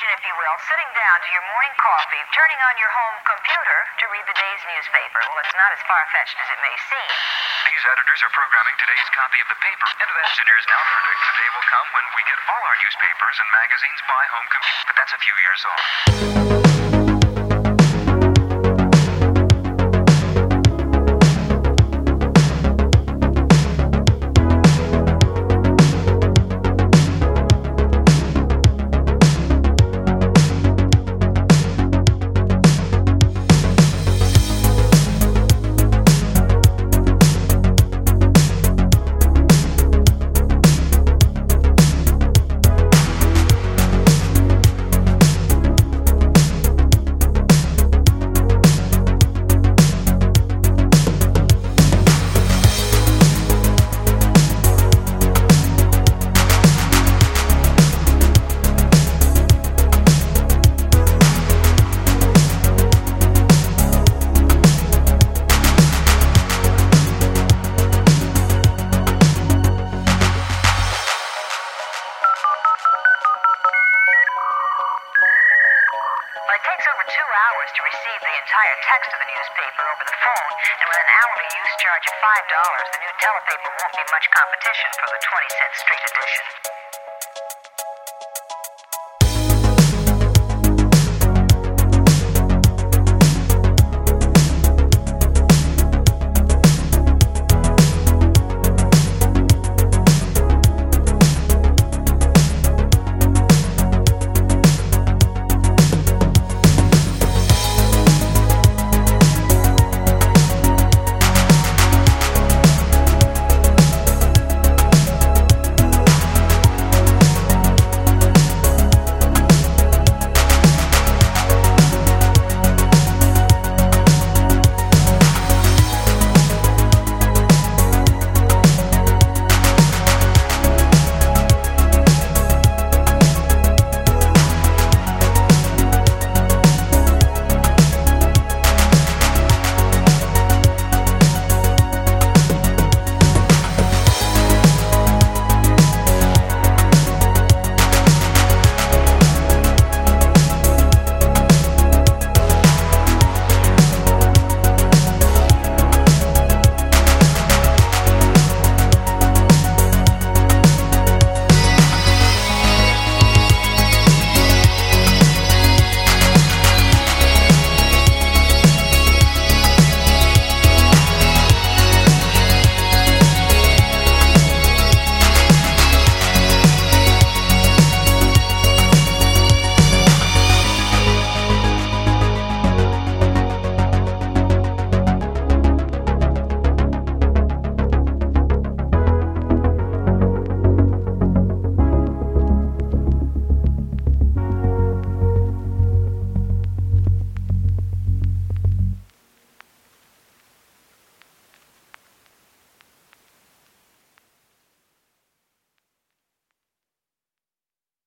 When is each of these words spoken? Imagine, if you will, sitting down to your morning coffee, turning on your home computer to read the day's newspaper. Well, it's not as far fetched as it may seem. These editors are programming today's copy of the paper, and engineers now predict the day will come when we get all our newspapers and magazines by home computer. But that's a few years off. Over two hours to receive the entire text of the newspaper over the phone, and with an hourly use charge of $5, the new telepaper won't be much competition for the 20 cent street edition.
Imagine, 0.00 0.16
if 0.16 0.24
you 0.24 0.32
will, 0.32 0.56
sitting 0.64 0.90
down 0.96 1.16
to 1.20 1.28
your 1.28 1.44
morning 1.52 1.76
coffee, 1.76 2.24
turning 2.32 2.56
on 2.56 2.72
your 2.80 2.88
home 2.88 3.20
computer 3.20 3.78
to 4.00 4.04
read 4.08 4.24
the 4.24 4.32
day's 4.32 4.62
newspaper. 4.72 5.20
Well, 5.28 5.44
it's 5.44 5.52
not 5.60 5.68
as 5.76 5.80
far 5.84 6.00
fetched 6.08 6.40
as 6.40 6.48
it 6.48 6.56
may 6.56 6.72
seem. 6.88 7.12
These 7.68 7.84
editors 7.84 8.24
are 8.24 8.32
programming 8.32 8.80
today's 8.80 9.10
copy 9.12 9.44
of 9.44 9.48
the 9.52 9.60
paper, 9.60 9.84
and 10.00 10.08
engineers 10.08 10.64
now 10.72 10.80
predict 10.88 11.20
the 11.20 11.36
day 11.36 11.48
will 11.52 11.68
come 11.68 11.86
when 11.92 12.06
we 12.16 12.24
get 12.24 12.40
all 12.48 12.64
our 12.64 12.78
newspapers 12.80 13.36
and 13.44 13.48
magazines 13.52 14.00
by 14.08 14.24
home 14.32 14.48
computer. 14.48 14.84
But 14.88 14.96
that's 14.96 15.12
a 15.12 15.20
few 15.20 15.36
years 15.36 15.60
off. 15.68 17.09
Over 76.90 77.06
two 77.06 77.28
hours 77.46 77.70
to 77.70 77.80
receive 77.86 78.18
the 78.18 78.34
entire 78.34 78.76
text 78.82 79.14
of 79.14 79.18
the 79.22 79.30
newspaper 79.30 79.82
over 79.94 80.04
the 80.10 80.16
phone, 80.18 80.52
and 80.82 80.86
with 80.90 80.98
an 80.98 81.10
hourly 81.22 81.48
use 81.54 81.74
charge 81.78 82.04
of 82.10 82.14
$5, 82.18 82.50
the 82.90 82.98
new 82.98 83.14
telepaper 83.22 83.70
won't 83.78 83.94
be 83.94 84.04
much 84.10 84.26
competition 84.34 84.90
for 84.98 85.06
the 85.06 85.20
20 85.22 85.54
cent 85.54 85.72
street 85.78 86.02
edition. 86.02 86.79